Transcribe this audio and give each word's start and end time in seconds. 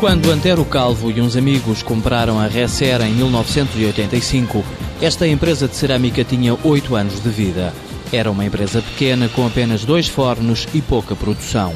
Quando 0.00 0.30
Antero 0.30 0.64
Calvo 0.64 1.10
e 1.10 1.20
uns 1.20 1.36
amigos 1.36 1.82
compraram 1.82 2.40
a 2.40 2.46
Resser 2.46 3.02
em 3.02 3.12
1985, 3.12 4.64
esta 4.98 5.28
empresa 5.28 5.68
de 5.68 5.76
cerâmica 5.76 6.24
tinha 6.24 6.56
8 6.64 6.96
anos 6.96 7.22
de 7.22 7.28
vida. 7.28 7.74
Era 8.10 8.30
uma 8.30 8.46
empresa 8.46 8.80
pequena 8.80 9.28
com 9.28 9.46
apenas 9.46 9.84
dois 9.84 10.08
fornos 10.08 10.66
e 10.72 10.80
pouca 10.80 11.14
produção. 11.14 11.74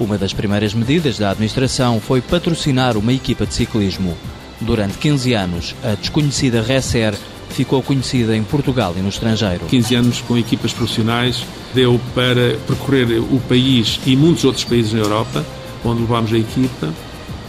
Uma 0.00 0.18
das 0.18 0.32
primeiras 0.32 0.74
medidas 0.74 1.16
da 1.16 1.30
administração 1.30 2.00
foi 2.00 2.20
patrocinar 2.20 2.96
uma 2.96 3.12
equipa 3.12 3.46
de 3.46 3.54
ciclismo. 3.54 4.18
Durante 4.60 4.98
15 4.98 5.32
anos, 5.34 5.76
a 5.84 5.94
desconhecida 5.94 6.62
Resser 6.62 7.14
ficou 7.50 7.80
conhecida 7.84 8.36
em 8.36 8.42
Portugal 8.42 8.94
e 8.96 9.00
no 9.00 9.10
estrangeiro. 9.10 9.66
15 9.66 9.94
anos 9.94 10.20
com 10.22 10.36
equipas 10.36 10.72
profissionais 10.72 11.44
deu 11.72 12.00
para 12.16 12.56
percorrer 12.66 13.20
o 13.20 13.40
país 13.48 14.00
e 14.04 14.16
muitos 14.16 14.42
outros 14.44 14.64
países 14.64 14.92
na 14.92 14.98
Europa, 14.98 15.46
onde 15.84 16.00
levámos 16.00 16.32
a 16.32 16.36
equipa 16.36 16.92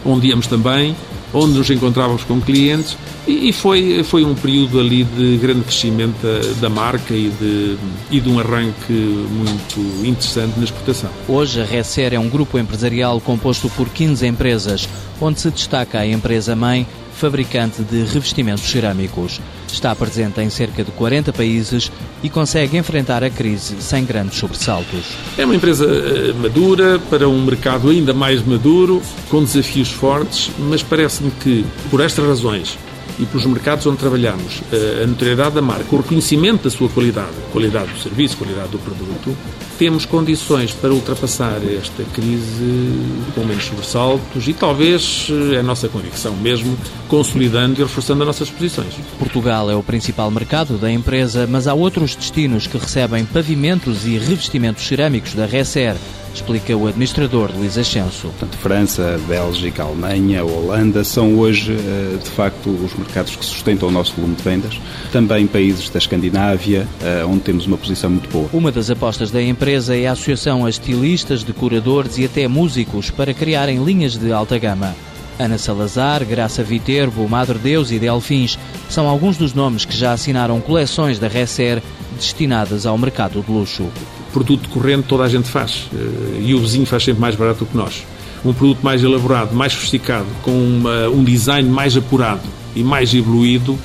onde 0.04 0.28
íamos 0.28 0.46
também, 0.46 0.96
onde 1.32 1.58
nos 1.58 1.70
encontrávamos 1.70 2.24
com 2.24 2.40
clientes 2.40 2.96
e 3.26 3.52
foi, 3.52 4.02
foi 4.02 4.24
um 4.24 4.34
período 4.34 4.80
ali 4.80 5.04
de 5.04 5.36
grande 5.36 5.62
crescimento 5.62 6.14
da, 6.20 6.60
da 6.62 6.68
marca 6.68 7.14
e 7.14 7.30
de, 7.30 7.78
e 8.10 8.20
de 8.20 8.28
um 8.28 8.40
arranque 8.40 8.92
muito 8.92 9.80
interessante 10.04 10.58
na 10.58 10.64
exportação. 10.64 11.08
Hoje 11.28 11.60
a 11.60 11.64
Resser 11.64 12.12
é 12.12 12.18
um 12.18 12.28
grupo 12.28 12.58
empresarial 12.58 13.20
composto 13.20 13.70
por 13.70 13.88
15 13.88 14.26
empresas, 14.26 14.88
onde 15.20 15.40
se 15.40 15.50
destaca 15.50 16.00
a 16.00 16.06
empresa-mãe 16.06 16.86
fabricante 17.14 17.82
de 17.82 18.02
revestimentos 18.04 18.64
cerâmicos. 18.64 19.40
Está 19.72 19.94
presente 19.94 20.40
em 20.40 20.50
cerca 20.50 20.84
de 20.84 20.90
40 20.90 21.32
países 21.32 21.90
e 22.22 22.28
consegue 22.28 22.76
enfrentar 22.76 23.24
a 23.24 23.30
crise 23.30 23.76
sem 23.80 24.04
grandes 24.04 24.38
sobressaltos. 24.38 25.16
É 25.38 25.44
uma 25.44 25.54
empresa 25.54 25.86
eh, 25.86 26.32
madura, 26.34 26.98
para 27.10 27.28
um 27.28 27.42
mercado 27.42 27.88
ainda 27.88 28.12
mais 28.12 28.44
maduro, 28.44 29.02
com 29.28 29.42
desafios 29.42 29.90
fortes, 29.90 30.50
mas 30.58 30.82
parece-me 30.82 31.30
que, 31.30 31.64
por 31.90 32.00
estas 32.00 32.26
razões, 32.26 32.78
e 33.18 33.26
pelos 33.26 33.46
mercados 33.46 33.86
onde 33.86 33.98
trabalhamos, 33.98 34.62
eh, 34.72 35.02
a 35.04 35.06
notoriedade 35.06 35.54
da 35.54 35.62
marca, 35.62 35.86
o 35.94 35.98
reconhecimento 35.98 36.64
da 36.64 36.70
sua 36.70 36.88
qualidade, 36.88 37.32
qualidade 37.52 37.92
do 37.92 37.98
serviço, 37.98 38.36
qualidade 38.36 38.68
do 38.68 38.78
produto, 38.78 39.36
temos 39.78 40.04
condições 40.04 40.72
para 40.72 40.92
ultrapassar 40.92 41.60
esta 41.64 42.04
crise 42.12 42.92
com 43.34 43.44
menos 43.44 43.64
sobressaltos 43.64 44.46
e 44.46 44.52
talvez 44.52 45.28
é 45.52 45.58
a 45.58 45.62
nossa 45.62 45.88
convicção 45.88 46.36
mesmo, 46.36 46.76
consolidando 47.08 47.80
e 47.80 47.82
reforçando 47.82 48.22
as 48.22 48.26
nossas 48.26 48.50
posições. 48.50 48.94
Portugal 49.18 49.70
é 49.70 49.74
o 49.74 49.82
principal 49.82 50.30
mercado 50.30 50.78
da 50.78 50.90
empresa, 50.90 51.46
mas 51.50 51.66
há 51.66 51.74
outros 51.74 52.14
destinos 52.14 52.66
que 52.66 52.78
recebem 52.78 53.24
pavimentos 53.24 54.06
e 54.06 54.18
revestimentos 54.18 54.86
cerâmicos 54.86 55.34
da 55.34 55.46
Resser 55.46 55.96
explica 56.34 56.76
o 56.76 56.86
administrador 56.86 57.50
Luís 57.54 57.76
Ascenso. 57.76 58.28
Portanto, 58.28 58.56
França, 58.58 59.20
Bélgica, 59.28 59.82
Alemanha, 59.82 60.44
Holanda 60.44 61.04
são 61.04 61.38
hoje, 61.38 61.72
eh, 61.72 62.16
de 62.22 62.30
facto, 62.30 62.70
os 62.70 62.94
mercados 62.94 63.36
que 63.36 63.44
sustentam 63.44 63.88
o 63.88 63.92
nosso 63.92 64.14
volume 64.14 64.34
de 64.34 64.42
vendas. 64.42 64.80
Também 65.12 65.46
países 65.46 65.88
da 65.90 65.98
Escandinávia, 65.98 66.86
eh, 67.02 67.24
onde 67.26 67.40
temos 67.40 67.66
uma 67.66 67.76
posição 67.76 68.10
muito 68.10 68.28
boa. 68.28 68.48
Uma 68.52 68.72
das 68.72 68.90
apostas 68.90 69.30
da 69.30 69.42
empresa 69.42 69.96
é 69.96 70.06
a 70.06 70.12
associação 70.12 70.64
a 70.64 70.70
estilistas, 70.70 71.42
decoradores 71.42 72.18
e 72.18 72.24
até 72.24 72.48
músicos 72.48 73.10
para 73.10 73.34
criarem 73.34 73.82
linhas 73.84 74.16
de 74.16 74.32
alta 74.32 74.58
gama. 74.58 74.94
Ana 75.38 75.58
Salazar, 75.58 76.24
Graça 76.24 76.62
Viterbo, 76.62 77.28
Madre 77.28 77.58
Deus 77.58 77.90
e 77.90 77.98
Delfins 77.98 78.58
são 78.88 79.08
alguns 79.08 79.36
dos 79.36 79.54
nomes 79.54 79.84
que 79.84 79.96
já 79.96 80.12
assinaram 80.12 80.60
coleções 80.60 81.18
da 81.18 81.26
Resser 81.26 81.82
destinadas 82.22 82.86
ao 82.86 82.96
mercado 82.96 83.42
de 83.42 83.50
luxo. 83.50 83.86
Produto 84.32 84.68
corrente 84.68 85.06
toda 85.06 85.24
a 85.24 85.28
gente 85.28 85.48
faz 85.48 85.88
eh, 85.94 86.40
e 86.40 86.54
o 86.54 86.60
vizinho 86.60 86.86
faz 86.86 87.04
sempre 87.04 87.20
mais 87.20 87.36
barato 87.36 87.60
do 87.60 87.66
que 87.66 87.76
nós. 87.76 88.04
Um 88.44 88.52
produto 88.52 88.80
mais 88.82 89.02
elaborado, 89.04 89.54
mais 89.54 89.72
sofisticado, 89.72 90.26
com 90.42 90.50
uma, 90.50 91.08
um 91.08 91.22
design 91.22 91.68
mais 91.68 91.96
apurado 91.96 92.42
e 92.74 92.82
mais 92.82 93.14
evoluído, 93.14 93.78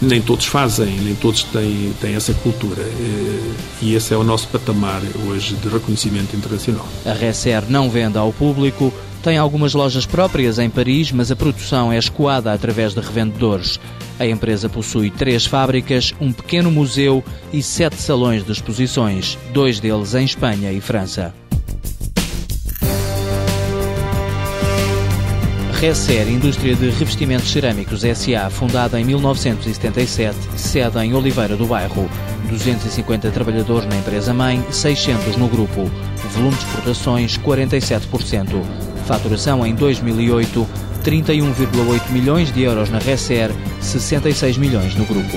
nem 0.00 0.20
todos 0.20 0.46
fazem, 0.46 0.96
nem 1.00 1.14
todos 1.14 1.44
têm, 1.44 1.92
têm 2.00 2.14
essa 2.14 2.32
cultura. 2.34 2.82
Eh, 2.82 3.52
e 3.82 3.94
esse 3.94 4.14
é 4.14 4.16
o 4.16 4.24
nosso 4.24 4.48
patamar 4.48 5.02
hoje 5.28 5.54
de 5.56 5.68
reconhecimento 5.68 6.34
internacional. 6.34 6.86
A 7.04 7.12
Resser 7.12 7.64
não 7.68 7.90
vende 7.90 8.16
ao 8.16 8.32
público, 8.32 8.92
tem 9.22 9.36
algumas 9.38 9.74
lojas 9.74 10.06
próprias 10.06 10.58
em 10.58 10.70
Paris, 10.70 11.12
mas 11.12 11.30
a 11.30 11.36
produção 11.36 11.92
é 11.92 11.98
escoada 11.98 12.52
através 12.52 12.94
de 12.94 13.00
revendedores. 13.00 13.78
A 14.18 14.26
empresa 14.26 14.68
possui 14.68 15.10
três 15.10 15.46
fábricas, 15.46 16.14
um 16.20 16.32
pequeno 16.32 16.70
museu 16.70 17.22
e 17.52 17.62
sete 17.62 17.96
salões 17.96 18.44
de 18.44 18.52
exposições, 18.52 19.38
dois 19.52 19.80
deles 19.80 20.14
em 20.14 20.24
Espanha 20.24 20.72
e 20.72 20.80
França. 20.80 21.34
Resser 25.80 26.28
Indústria 26.28 26.76
de 26.76 26.90
Revestimentos 26.90 27.50
Cerâmicos 27.50 28.04
S.A., 28.04 28.50
fundada 28.50 29.00
em 29.00 29.04
1977, 29.04 30.36
sede 30.54 30.98
em 30.98 31.14
Oliveira 31.14 31.56
do 31.56 31.64
Bairro. 31.64 32.06
250 32.50 33.30
trabalhadores 33.30 33.88
na 33.88 33.96
empresa-mãe, 33.96 34.62
600 34.70 35.36
no 35.36 35.48
grupo. 35.48 35.90
Volume 36.34 36.54
de 36.54 36.64
exportações 36.64 37.38
47%. 37.38 38.89
Faturação 39.06 39.66
em 39.66 39.74
2008, 39.74 40.66
31,8 41.04 42.10
milhões 42.10 42.52
de 42.52 42.62
euros 42.62 42.90
na 42.90 42.98
Resser, 42.98 43.50
66 43.80 44.56
milhões 44.56 44.94
no 44.94 45.04
grupo. 45.04 45.36